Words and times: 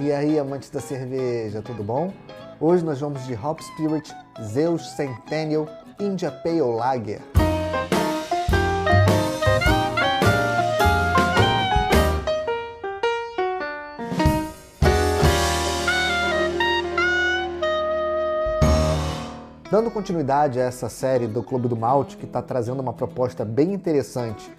E 0.00 0.10
aí, 0.10 0.38
amantes 0.38 0.70
da 0.70 0.80
cerveja, 0.80 1.60
tudo 1.60 1.84
bom? 1.84 2.14
Hoje 2.58 2.82
nós 2.82 2.98
vamos 2.98 3.26
de 3.26 3.34
Hop 3.34 3.60
Spirit 3.60 4.10
Zeus 4.42 4.88
Centennial 4.92 5.68
India 6.00 6.30
Pale 6.30 6.62
Lager. 6.62 7.20
Dando 19.70 19.90
continuidade 19.90 20.58
a 20.58 20.64
essa 20.64 20.88
série 20.88 21.26
do 21.26 21.42
Clube 21.42 21.68
do 21.68 21.76
Malte, 21.76 22.16
que 22.16 22.24
está 22.24 22.40
trazendo 22.40 22.80
uma 22.80 22.94
proposta 22.94 23.44
bem 23.44 23.74
interessante 23.74 24.50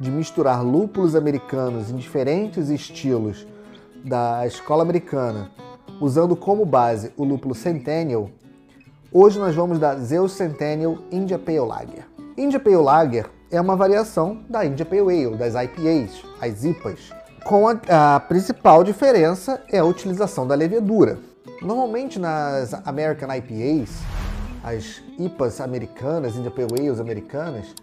de 0.00 0.10
misturar 0.10 0.64
lúpulos 0.64 1.14
americanos 1.14 1.90
em 1.90 1.96
diferentes 1.96 2.68
estilos 2.70 3.46
da 4.04 4.46
escola 4.46 4.82
americana, 4.82 5.50
usando 6.00 6.34
como 6.36 6.64
base 6.64 7.12
o 7.16 7.24
lúpulo 7.24 7.54
Centennial, 7.54 8.30
hoje 9.12 9.38
nós 9.38 9.54
vamos 9.54 9.78
da 9.78 9.96
Zeus 9.96 10.32
Centennial 10.32 10.98
India 11.10 11.38
Pale 11.38 11.60
Lager. 11.60 12.06
India 12.36 12.60
Pale 12.60 12.76
Lager 12.76 13.26
é 13.50 13.60
uma 13.60 13.76
variação 13.76 14.42
da 14.48 14.64
India 14.64 14.86
Pale 14.86 15.26
Ale, 15.26 15.36
das 15.36 15.54
IPAs, 15.54 16.24
as 16.40 16.64
IPAs, 16.64 17.10
com 17.44 17.66
a, 17.66 18.14
a 18.14 18.20
principal 18.20 18.84
diferença 18.84 19.62
é 19.70 19.78
a 19.78 19.84
utilização 19.84 20.46
da 20.46 20.54
levedura. 20.54 21.18
Normalmente 21.62 22.18
nas 22.18 22.74
American 22.86 23.28
IPAs, 23.34 23.90
as 24.62 25.02
IPAs 25.18 25.60
americanas, 25.60 26.36
India 26.36 26.50
Pale 26.50 26.88
Ales 26.88 27.00
americanas, 27.00 27.74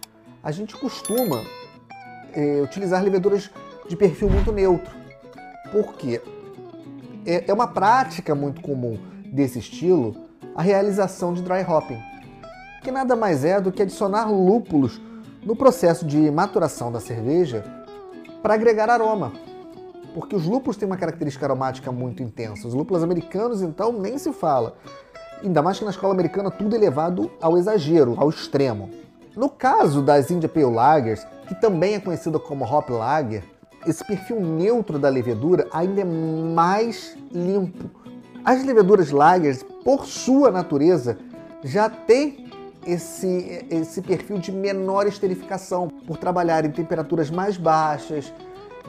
a 0.42 0.50
gente 0.52 0.76
costuma 0.76 1.42
é, 2.32 2.60
utilizar 2.62 3.02
leveduras 3.02 3.50
de 3.88 3.96
perfil 3.96 4.30
muito 4.30 4.52
neutro. 4.52 4.97
Porque 5.72 6.20
é, 7.26 7.44
é 7.46 7.52
uma 7.52 7.66
prática 7.66 8.34
muito 8.34 8.60
comum 8.60 8.98
desse 9.32 9.58
estilo 9.58 10.28
a 10.58 10.62
realização 10.62 11.32
de 11.32 11.40
dry 11.40 11.62
hopping, 11.62 12.02
que 12.82 12.90
nada 12.90 13.14
mais 13.14 13.44
é 13.44 13.60
do 13.60 13.70
que 13.70 13.82
adicionar 13.82 14.28
lúpulos 14.28 15.00
no 15.44 15.54
processo 15.54 16.04
de 16.04 16.30
maturação 16.32 16.90
da 16.90 16.98
cerveja 16.98 17.64
para 18.42 18.54
agregar 18.54 18.90
aroma. 18.90 19.32
Porque 20.14 20.34
os 20.34 20.46
lúpulos 20.46 20.76
têm 20.76 20.86
uma 20.86 20.96
característica 20.96 21.46
aromática 21.46 21.92
muito 21.92 22.24
intensa. 22.24 22.66
Os 22.66 22.74
lúpulos 22.74 23.04
americanos, 23.04 23.62
então, 23.62 23.92
nem 23.92 24.18
se 24.18 24.32
fala. 24.32 24.76
Ainda 25.44 25.62
mais 25.62 25.78
que 25.78 25.84
na 25.84 25.92
escola 25.92 26.12
americana 26.12 26.50
tudo 26.50 26.74
é 26.74 26.78
levado 26.78 27.30
ao 27.40 27.56
exagero, 27.56 28.14
ao 28.16 28.28
extremo. 28.28 28.90
No 29.36 29.48
caso 29.48 30.02
das 30.02 30.28
India 30.30 30.48
Pale 30.48 30.74
Lagers, 30.74 31.24
que 31.46 31.54
também 31.54 31.94
é 31.94 32.00
conhecida 32.00 32.38
como 32.40 32.64
Hop 32.64 32.90
Lager, 32.90 33.44
esse 33.86 34.04
perfil 34.04 34.40
neutro 34.40 34.98
da 34.98 35.08
levedura 35.08 35.68
ainda 35.72 36.00
é 36.00 36.04
mais 36.04 37.16
limpo. 37.32 37.90
As 38.44 38.64
leveduras 38.64 39.10
lagers, 39.10 39.62
por 39.84 40.06
sua 40.06 40.50
natureza, 40.50 41.18
já 41.62 41.88
têm 41.88 42.48
esse, 42.86 43.66
esse 43.70 44.00
perfil 44.00 44.38
de 44.38 44.50
menor 44.50 45.06
esterificação, 45.06 45.88
por 45.88 46.16
trabalhar 46.16 46.64
em 46.64 46.70
temperaturas 46.70 47.30
mais 47.30 47.56
baixas 47.56 48.32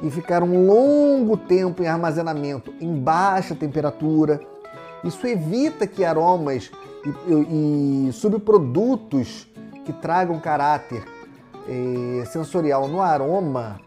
e 0.01 0.09
ficar 0.09 0.43
um 0.43 0.65
longo 0.65 1.35
tempo 1.35 1.83
em 1.83 1.87
armazenamento 1.87 2.73
em 2.79 2.93
baixa 2.95 3.53
temperatura. 3.53 4.39
Isso 5.03 5.25
evita 5.27 5.85
que 5.85 6.05
aromas 6.05 6.71
e, 7.27 8.07
e, 8.07 8.13
subprodutos 8.13 9.47
que 9.85 9.93
tragam 9.93 10.39
caráter 10.39 11.03
eh, 11.67 12.25
sensorial 12.25 12.87
no 12.87 13.01
aroma 13.01 13.79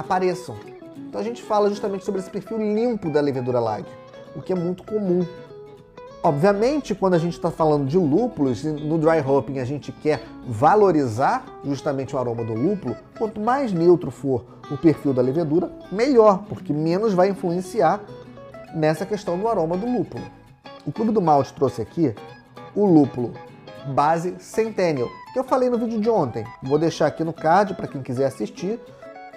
apareçam. 0.00 0.56
Então 0.96 1.20
a 1.20 1.24
gente 1.24 1.42
fala 1.42 1.68
justamente 1.68 2.04
sobre 2.04 2.20
esse 2.20 2.30
perfil 2.30 2.58
limpo 2.58 3.10
da 3.10 3.20
levedura 3.20 3.58
lager, 3.58 3.92
o 4.34 4.42
que 4.42 4.52
é 4.52 4.56
muito 4.56 4.82
comum. 4.82 5.26
Obviamente, 6.22 6.94
quando 6.94 7.14
a 7.14 7.18
gente 7.18 7.32
está 7.32 7.50
falando 7.50 7.86
de 7.86 7.96
lúpulos, 7.96 8.62
no 8.62 8.98
dry 8.98 9.20
hopping 9.26 9.58
a 9.58 9.64
gente 9.64 9.90
quer 9.90 10.22
valorizar 10.46 11.46
justamente 11.64 12.14
o 12.14 12.18
aroma 12.18 12.44
do 12.44 12.52
lúpulo, 12.52 12.94
quanto 13.18 13.40
mais 13.40 13.72
neutro 13.72 14.10
for 14.10 14.44
o 14.70 14.76
perfil 14.76 15.14
da 15.14 15.22
levedura, 15.22 15.72
melhor, 15.90 16.44
porque 16.46 16.72
menos 16.72 17.14
vai 17.14 17.30
influenciar 17.30 18.00
nessa 18.74 19.06
questão 19.06 19.38
do 19.38 19.48
aroma 19.48 19.78
do 19.78 19.86
lúpulo. 19.86 20.22
O 20.86 20.92
Clube 20.92 21.10
do 21.10 21.22
Malte 21.22 21.54
trouxe 21.54 21.80
aqui 21.80 22.14
o 22.74 22.84
lúpulo 22.84 23.32
base 23.94 24.36
Centennial, 24.38 25.08
que 25.32 25.38
eu 25.38 25.44
falei 25.44 25.70
no 25.70 25.78
vídeo 25.78 26.00
de 26.00 26.10
ontem. 26.10 26.44
Vou 26.62 26.78
deixar 26.78 27.06
aqui 27.06 27.24
no 27.24 27.32
card 27.32 27.74
para 27.74 27.88
quem 27.88 28.02
quiser 28.02 28.26
assistir. 28.26 28.78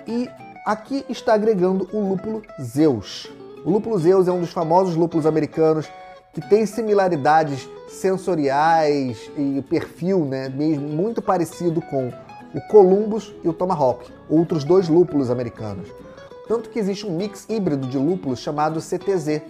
E 0.05 0.29
aqui 0.65 1.05
está 1.09 1.33
agregando 1.33 1.89
o 1.91 1.99
lúpulo 1.99 2.41
Zeus. 2.61 3.29
O 3.65 3.71
lúpulo 3.71 3.97
Zeus 3.97 4.27
é 4.27 4.31
um 4.31 4.39
dos 4.39 4.51
famosos 4.51 4.95
lúpulos 4.95 5.25
americanos 5.25 5.89
que 6.33 6.41
tem 6.41 6.65
similaridades 6.65 7.69
sensoriais 7.87 9.29
e 9.37 9.61
perfil, 9.69 10.25
né, 10.25 10.49
mesmo 10.49 10.87
muito 10.87 11.21
parecido 11.21 11.81
com 11.81 12.11
o 12.53 12.61
Columbus 12.69 13.33
e 13.43 13.49
o 13.49 13.53
Tomahawk, 13.53 14.09
outros 14.29 14.63
dois 14.63 14.87
lúpulos 14.87 15.29
americanos. 15.29 15.89
Tanto 16.47 16.69
que 16.69 16.79
existe 16.79 17.05
um 17.05 17.15
mix 17.15 17.45
híbrido 17.49 17.87
de 17.87 17.97
lúpulos 17.97 18.39
chamado 18.39 18.79
CTZ, 18.79 19.41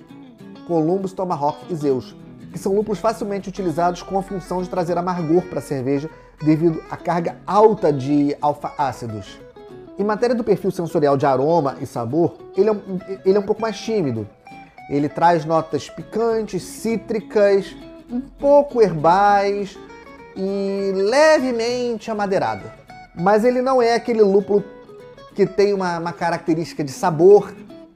Columbus, 0.68 1.14
Tomahawk 1.14 1.58
e 1.70 1.76
Zeus, 1.76 2.16
que 2.52 2.60
são 2.60 2.76
lúpulos 2.76 3.00
facilmente 3.00 3.50
utilizados 3.50 4.02
com 4.02 4.18
a 4.18 4.24
função 4.24 4.62
de 4.62 4.70
trazer 4.70 4.98
amargor 4.98 5.44
para 5.44 5.60
a 5.60 5.62
cerveja 5.62 6.10
devido 6.44 6.84
à 6.90 6.98
carga 6.98 7.38
alta 7.46 7.92
de 7.92 8.36
alfa-ácidos. 8.42 9.40
Em 9.98 10.04
matéria 10.04 10.36
do 10.36 10.44
perfil 10.44 10.72
sensorial 10.72 11.16
de 11.16 11.26
aroma 11.26 11.78
e 11.80 11.86
sabor, 11.86 12.38
ele 12.58 12.70
é, 12.70 12.72
um, 12.72 13.00
ele 13.24 13.38
é 13.38 13.40
um 13.40 13.44
pouco 13.44 13.62
mais 13.62 13.78
tímido. 13.78 14.28
Ele 14.90 15.08
traz 15.08 15.46
notas 15.46 15.90
picantes, 15.90 16.64
cítricas, 16.64 17.76
um 18.12 18.20
pouco 18.20 18.82
herbais 18.82 19.78
e 20.36 20.92
levemente 20.96 22.10
amadeirado. 22.10 22.64
Mas 23.16 23.46
ele 23.46 23.62
não 23.62 23.82
é 23.82 23.94
aquele 23.94 24.24
lúpulo 24.24 24.64
que 25.36 25.46
tem 25.46 25.74
uma, 25.74 26.00
uma 26.00 26.14
característica 26.14 26.84
de 26.84 26.92
sabor 26.92 27.54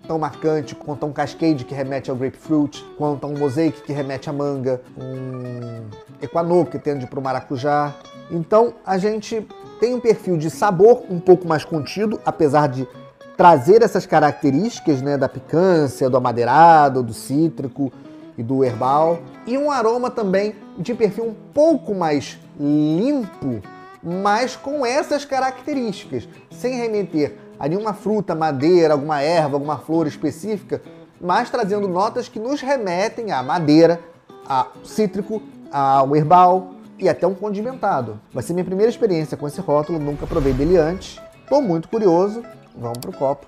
tão 0.07 0.17
marcante 0.17 0.73
quanto 0.73 1.05
um 1.05 1.11
Cascade 1.11 1.65
que 1.65 1.75
remete 1.75 2.09
ao 2.09 2.15
grapefruit, 2.15 2.83
quanto 2.97 3.27
um 3.27 3.37
Mosaic 3.37 3.81
que 3.81 3.91
remete 3.91 4.29
à 4.29 4.33
manga, 4.33 4.81
um 4.97 5.89
Equanor 6.21 6.67
que 6.67 6.79
tende 6.79 7.05
para 7.05 7.19
o 7.19 7.21
maracujá. 7.21 7.93
Então 8.31 8.75
a 8.85 8.97
gente 8.97 9.45
tem 9.79 9.93
um 9.93 9.99
perfil 9.99 10.37
de 10.37 10.49
sabor 10.49 11.03
um 11.09 11.19
pouco 11.19 11.47
mais 11.47 11.63
contido, 11.63 12.19
apesar 12.25 12.67
de 12.67 12.87
trazer 13.35 13.83
essas 13.83 14.05
características 14.05 15.01
né, 15.01 15.17
da 15.17 15.29
picância, 15.29 16.09
do 16.09 16.17
amadeirado, 16.17 17.03
do 17.03 17.13
cítrico 17.13 17.91
e 18.37 18.41
do 18.41 18.63
herbal. 18.63 19.19
E 19.45 19.57
um 19.57 19.71
aroma 19.71 20.09
também 20.09 20.55
de 20.77 20.93
perfil 20.93 21.25
um 21.25 21.35
pouco 21.53 21.93
mais 21.93 22.39
limpo, 22.59 23.61
mas 24.01 24.55
com 24.55 24.85
essas 24.85 25.23
características, 25.23 26.27
sem 26.51 26.75
remeter 26.75 27.37
a 27.59 27.67
nenhuma 27.67 27.93
fruta, 27.93 28.35
madeira, 28.35 28.93
alguma 28.93 29.21
erva, 29.21 29.55
alguma 29.55 29.77
flor 29.77 30.07
específica, 30.07 30.81
mas 31.19 31.49
trazendo 31.49 31.87
notas 31.87 32.27
que 32.27 32.39
nos 32.39 32.61
remetem 32.61 33.31
à 33.31 33.41
madeira, 33.41 33.99
a 34.47 34.67
cítrico, 34.83 35.41
ao 35.71 36.15
herbal 36.15 36.76
e 36.99 37.07
até 37.07 37.25
um 37.27 37.33
condimentado. 37.33 38.19
Vai 38.33 38.43
ser 38.43 38.53
minha 38.53 38.65
primeira 38.65 38.89
experiência 38.89 39.37
com 39.37 39.47
esse 39.47 39.61
rótulo, 39.61 39.99
nunca 39.99 40.25
provei 40.25 40.53
dele 40.53 40.77
antes. 40.77 41.19
Estou 41.43 41.61
muito 41.61 41.87
curioso. 41.87 42.43
Vamos 42.75 42.99
pro 42.99 43.13
copo. 43.13 43.47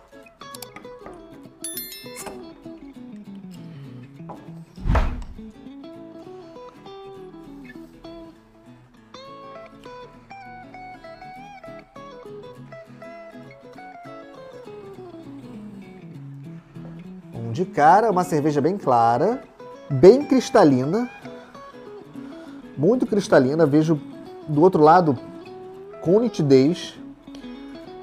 de 17.59 17.65
cara, 17.65 18.09
uma 18.09 18.23
cerveja 18.23 18.61
bem 18.61 18.77
clara, 18.77 19.41
bem 19.89 20.23
cristalina, 20.23 21.09
muito 22.79 23.05
cristalina. 23.05 23.65
Vejo 23.65 23.99
do 24.47 24.61
outro 24.61 24.81
lado 24.81 25.19
com 26.01 26.19
nitidez, 26.19 26.97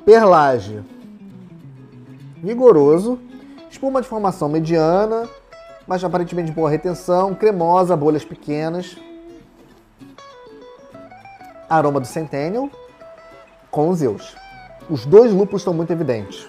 perlage 0.05 0.85
vigoroso, 2.43 3.19
espuma 3.71 4.03
de 4.03 4.07
formação 4.07 4.49
mediana, 4.49 5.27
mas 5.87 6.05
aparentemente 6.05 6.53
boa 6.53 6.69
retenção, 6.69 7.35
cremosa, 7.35 7.97
bolhas 7.97 8.25
pequenas, 8.25 8.97
aroma 11.69 11.99
do 11.99 12.07
Centennial 12.07 12.71
com 13.71 13.89
os 13.89 13.99
Zeus. 13.99 14.37
Os 14.91 15.07
dois 15.07 15.33
lúpulos 15.33 15.63
estão 15.63 15.73
muito 15.75 15.93
evidentes. 15.93 16.47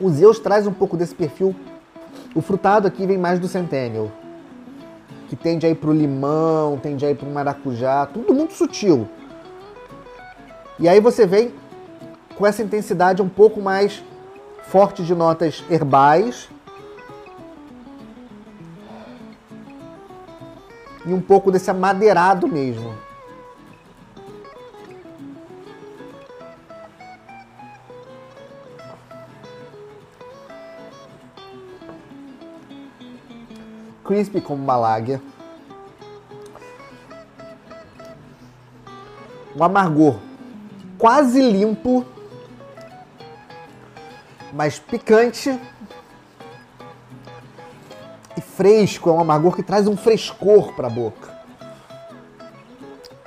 O 0.00 0.10
Zeus 0.10 0.38
traz 0.38 0.66
um 0.66 0.72
pouco 0.72 0.96
desse 0.96 1.14
perfil. 1.14 1.54
O 2.34 2.40
frutado 2.40 2.88
aqui 2.88 3.06
vem 3.06 3.16
mais 3.16 3.38
do 3.38 3.46
Centennial, 3.46 4.10
que 5.28 5.36
tende 5.36 5.66
a 5.66 5.70
ir 5.70 5.76
para 5.76 5.90
o 5.90 5.92
limão, 5.92 6.78
tende 6.78 7.04
a 7.04 7.10
ir 7.10 7.16
para 7.16 7.28
o 7.28 7.32
maracujá, 7.32 8.06
tudo 8.06 8.34
muito 8.34 8.54
sutil. 8.54 9.08
E 10.78 10.88
aí 10.88 11.00
você 11.00 11.26
vem 11.26 11.52
com 12.36 12.46
essa 12.46 12.62
intensidade 12.62 13.22
um 13.22 13.28
pouco 13.28 13.60
mais 13.60 14.02
forte 14.64 15.02
de 15.02 15.14
notas 15.14 15.64
herbais. 15.70 16.48
E 21.06 21.12
um 21.12 21.20
pouco 21.20 21.52
desse 21.52 21.70
amadeirado 21.70 22.48
mesmo. 22.48 22.94
Crispy 34.04 34.40
como 34.40 34.62
uma 34.62 34.76
láguia. 34.76 35.20
Um 39.56 39.62
amargor 39.62 40.18
quase 40.98 41.40
limpo, 41.40 42.04
mas 44.52 44.78
picante 44.78 45.58
e 48.36 48.40
fresco. 48.40 49.10
É 49.10 49.12
um 49.12 49.20
amargor 49.20 49.54
que 49.54 49.62
traz 49.62 49.86
um 49.86 49.96
frescor 49.96 50.72
para 50.74 50.86
a 50.86 50.90
boca. 50.90 51.34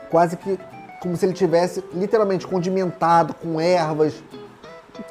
Quase 0.09 0.37
que 0.37 0.59
como 0.99 1.15
se 1.15 1.25
ele 1.25 1.33
tivesse 1.33 1.83
literalmente 1.93 2.47
condimentado 2.47 3.33
com 3.33 3.61
ervas. 3.61 4.23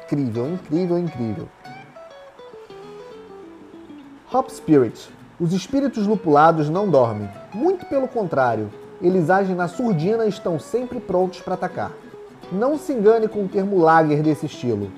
Incrível, 0.03 0.49
incrível, 0.49 0.99
incrível. 0.99 1.49
Hop 4.31 4.49
Spirit. 4.49 5.09
Os 5.39 5.53
espíritos 5.53 6.07
lupulados 6.07 6.67
não 6.67 6.89
dormem. 6.89 7.29
Muito 7.53 7.85
pelo 7.85 8.07
contrário, 8.07 8.71
eles 8.99 9.29
agem 9.29 9.55
na 9.55 9.67
surdina 9.67 10.25
e 10.25 10.29
estão 10.29 10.57
sempre 10.57 10.99
prontos 10.99 11.41
para 11.41 11.53
atacar. 11.53 11.91
Não 12.51 12.75
se 12.75 12.91
engane 12.91 13.27
com 13.27 13.43
o 13.43 13.47
termo 13.47 13.77
lager 13.77 14.23
desse 14.23 14.47
estilo, 14.47 14.91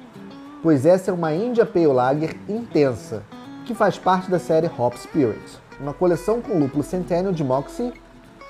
pois 0.64 0.86
essa 0.86 1.12
é 1.12 1.14
uma 1.14 1.34
India 1.34 1.66
Pale 1.66 1.88
Lager 1.88 2.38
intensa, 2.48 3.22
que 3.66 3.76
faz 3.76 3.98
parte 3.98 4.32
da 4.32 4.40
série 4.40 4.72
Hop 4.78 4.96
Spirit, 4.96 5.60
uma 5.78 5.94
coleção 5.94 6.42
com 6.42 6.58
lúpulo 6.58 6.84
Centennial 6.84 7.34
de 7.34 7.44
Moxie 7.44 7.92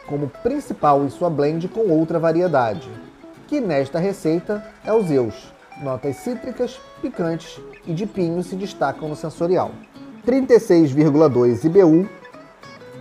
como 0.06 0.28
principal 0.44 1.04
em 1.04 1.10
sua 1.10 1.30
blend 1.30 1.68
com 1.70 1.90
outra 1.90 2.20
variedade, 2.20 2.88
que 3.48 3.60
nesta 3.60 3.98
receita 3.98 4.64
é 4.86 4.94
o 4.94 5.02
Zeus. 5.02 5.52
Notas 5.82 6.18
cítricas, 6.18 6.80
picantes 7.02 7.60
e 7.88 7.94
de 7.94 8.06
pinho 8.06 8.44
se 8.44 8.56
destacam 8.56 9.10
no 9.10 9.16
sensorial. 9.16 9.72
36,2 10.26 11.64
IBU 11.66 12.10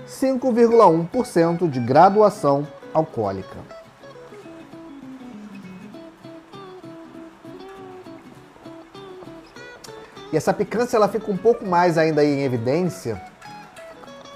5,1% 0.07 1.69
de 1.69 1.81
graduação 1.81 2.67
alcoólica. 2.95 3.57
E 10.33 10.37
essa 10.37 10.53
picância 10.53 10.97
ela 10.97 11.09
fica 11.09 11.31
um 11.31 11.37
pouco 11.37 11.65
mais 11.65 11.97
ainda 11.97 12.25
em 12.25 12.43
evidência 12.43 13.21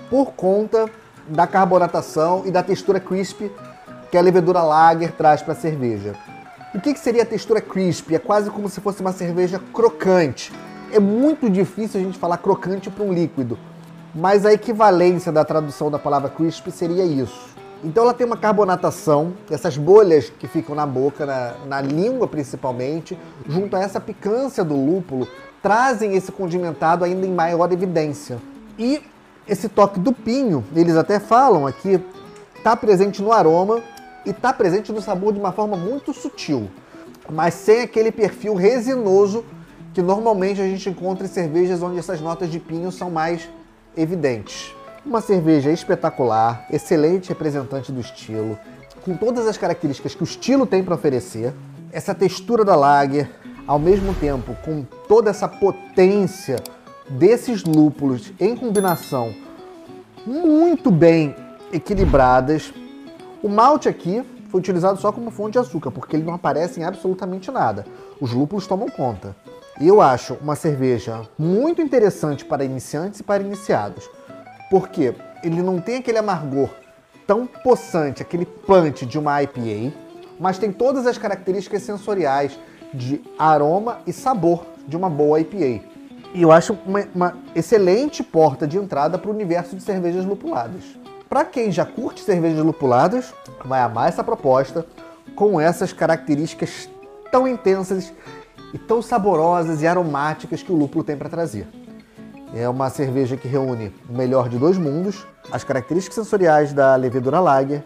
por 0.09 0.33
conta 0.33 0.89
da 1.29 1.47
carbonatação 1.47 2.43
e 2.47 2.51
da 2.51 2.63
textura 2.63 2.99
crisp 2.99 3.51
que 4.11 4.17
a 4.17 4.21
levedura 4.21 4.63
lager 4.63 5.13
traz 5.13 5.43
para 5.43 5.53
a 5.53 5.57
cerveja. 5.57 6.15
O 6.75 6.81
que, 6.81 6.95
que 6.95 7.01
seria 7.01 7.23
a 7.23 7.27
textura 7.27 7.61
crisp? 7.61 8.15
É 8.15 8.19
quase 8.19 8.51
como 8.51 8.69
se 8.69 8.81
fosse 8.81 9.01
uma 9.01 9.13
cerveja 9.13 9.61
crocante. 9.73 10.53
É 10.93 11.01
muito 11.01 11.49
difícil 11.49 11.99
a 11.99 12.05
gente 12.05 12.19
falar 12.19 12.37
crocante 12.37 12.91
para 12.91 13.03
um 13.03 13.15
líquido, 13.15 13.59
mas 14.15 14.45
a 14.45 14.53
equivalência 14.53 15.33
da 15.33 15.43
tradução 15.43 15.91
da 15.91 15.99
palavra 15.99 16.29
crisp 16.29 16.71
seria 16.71 17.03
isso. 17.03 17.57
Então 17.83 18.05
ela 18.05 18.13
tem 18.13 18.27
uma 18.27 18.37
carbonatação, 18.37 19.33
essas 19.51 19.79
bolhas 19.79 20.29
que 20.29 20.47
ficam 20.47 20.75
na 20.75 20.85
boca, 20.85 21.25
na, 21.25 21.55
na 21.67 21.81
língua 21.81 22.29
principalmente, 22.29 23.19
junto 23.49 23.75
a 23.75 23.81
essa 23.81 23.99
picância 23.99 24.63
do 24.63 24.77
lúpulo, 24.77 25.27
trazem 25.63 26.15
esse 26.15 26.31
condimentado 26.31 27.07
ainda 27.07 27.27
em 27.27 27.33
maior 27.33 27.73
evidência. 27.73 28.37
E 28.79 29.03
esse 29.49 29.71
toque 29.71 29.99
do 29.99 30.13
pinho, 30.13 30.63
eles 30.77 30.95
até 30.95 31.19
falam 31.19 31.67
aqui, 31.67 31.99
está 32.55 32.77
presente 32.77 33.23
no 33.23 33.33
aroma 33.33 33.81
e 34.27 34.31
está 34.31 34.53
presente 34.53 34.93
no 34.93 35.01
sabor 35.01 35.33
de 35.33 35.41
uma 35.41 35.53
forma 35.53 35.75
muito 35.75 36.13
sutil, 36.13 36.69
mas 37.31 37.55
sem 37.55 37.81
aquele 37.81 38.13
perfil 38.13 38.53
resinoso 38.55 39.43
que 39.93 40.03
normalmente 40.03 40.61
a 40.61 40.67
gente 40.67 40.89
encontra 40.89 41.27
em 41.27 41.29
cervejas 41.29 41.83
onde 41.83 41.99
essas 41.99 42.21
notas 42.21 42.51
de 42.51 42.59
pinho 42.59 42.91
são 42.91 43.11
mais 43.11 43.49
evidentes. 43.97 44.75
Uma 45.05 45.21
cerveja 45.21 45.71
espetacular, 45.71 46.67
excelente 46.71 47.29
representante 47.29 47.93
do 47.93 48.01
estilo, 48.01 48.59
com 49.05 49.17
todas 49.17 49.47
as 49.47 49.59
características 49.59 50.15
que 50.15 50.23
o 50.23 50.25
estilo 50.25 50.67
tem 50.67 50.83
para 50.83 50.95
oferecer. 50.95 51.53
Essa 51.93 52.15
textura 52.15 52.65
da 52.65 52.75
lager, 52.75 53.29
ao 53.67 53.79
mesmo 53.79 54.15
tempo 54.15 54.57
com 54.65 54.85
toda 55.07 55.31
essa 55.31 55.47
potência 55.47 56.57
desses 57.09 57.65
lúpulos 57.65 58.33
em 58.41 58.57
combinação 58.57 59.35
muito 60.27 60.91
bem 60.91 61.35
equilibradas. 61.73 62.73
O 63.43 63.49
malte 63.49 63.89
aqui 63.89 64.25
foi 64.49 64.61
utilizado 64.61 65.01
só 65.01 65.11
como 65.11 65.31
fonte 65.31 65.53
de 65.53 65.59
açúcar, 65.59 65.91
porque 65.91 66.15
ele 66.15 66.25
não 66.25 66.35
aparece 66.35 66.81
em 66.81 66.85
absolutamente 66.85 67.51
nada. 67.51 67.85
Os 68.21 68.33
lúpulos 68.33 68.67
tomam 68.67 68.89
conta. 68.89 69.35
Eu 69.81 70.03
acho 70.03 70.35
uma 70.35 70.55
cerveja 70.55 71.23
muito 71.39 71.81
interessante 71.81 72.45
para 72.45 72.65
iniciantes 72.65 73.21
e 73.21 73.23
para 73.23 73.43
iniciados, 73.43 74.09
porque 74.71 75.15
ele 75.43 75.63
não 75.63 75.81
tem 75.81 75.97
aquele 75.97 76.19
amargor 76.19 76.69
tão 77.27 77.47
possante, 77.47 78.21
aquele 78.21 78.45
punch 78.45 79.07
de 79.07 79.19
uma 79.19 79.43
IPA, 79.43 79.97
mas 80.39 80.59
tem 80.59 80.71
todas 80.71 81.07
as 81.07 81.17
características 81.17 81.83
sensoriais 81.83 82.59
de 82.93 83.23
aroma 83.39 84.01
e 84.07 84.13
sabor 84.13 84.67
de 84.87 84.97
uma 84.97 85.09
boa 85.09 85.41
IPA. 85.41 85.83
E 86.35 86.43
eu 86.43 86.53
acho 86.53 86.79
uma, 86.87 87.05
uma 87.15 87.37
excelente 87.55 88.23
porta 88.23 88.67
de 88.67 88.77
entrada 88.77 89.19
para 89.19 89.31
o 89.31 89.35
universo 89.35 89.75
de 89.75 89.83
cervejas 89.83 90.25
lupuladas. 90.25 90.83
Para 91.29 91.47
quem 91.47 91.73
já 91.73 91.87
curte 91.87 92.23
cervejas 92.23 92.63
lupuladas, 92.63 93.33
vai 93.65 93.81
amar 93.81 94.09
essa 94.09 94.23
proposta 94.23 94.85
com 95.35 95.59
essas 95.59 95.95
características 95.95 96.91
tão 97.31 97.49
intensas 97.49 98.13
e 98.73 98.79
tão 98.79 99.03
saborosas 99.03 99.83
e 99.83 99.87
aromáticas 99.87 100.63
que 100.63 100.73
o 100.73 100.77
lúpulo 100.77 101.05
tem 101.05 101.17
para 101.17 101.29
trazer. 101.29 101.67
É 102.55 102.69
uma 102.69 102.91
cerveja 102.91 103.37
que 103.37 103.49
reúne 103.49 103.95
o 104.09 104.13
melhor 104.13 104.49
de 104.49 104.59
dois 104.59 104.77
mundos, 104.77 105.27
as 105.51 105.65
características 105.65 106.17
sensoriais 106.17 106.73
da 106.73 106.95
levedura 106.97 107.41
lager 107.41 107.83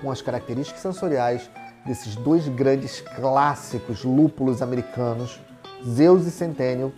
com 0.00 0.10
as 0.10 0.20
características 0.20 0.82
sensoriais 0.82 1.48
desses 1.86 2.14
dois 2.16 2.46
grandes 2.48 3.00
clássicos 3.00 4.04
lúpulos 4.04 4.60
americanos, 4.60 5.40
Zeus 5.84 6.26
e 6.26 6.30
Centennial, 6.30 6.92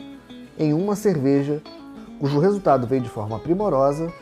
em 0.58 0.72
uma 0.72 0.96
cerveja 0.96 1.62
cujo 2.19 2.38
resultado 2.38 2.86
veio 2.86 3.02
de 3.02 3.08
forma 3.08 3.38
primorosa 3.38 4.12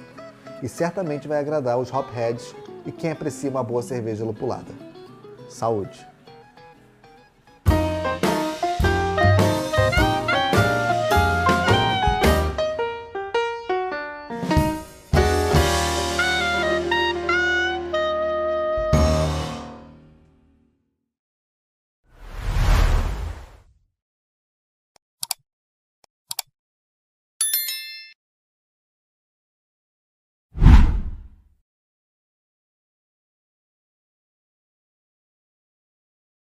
e 0.62 0.68
certamente 0.68 1.26
vai 1.26 1.40
agradar 1.40 1.78
os 1.78 1.92
hopheads 1.92 2.54
e 2.86 2.92
quem 2.92 3.10
aprecia 3.10 3.50
uma 3.50 3.62
boa 3.62 3.82
cerveja 3.82 4.24
lupulada. 4.24 4.72
Saúde! 5.48 6.11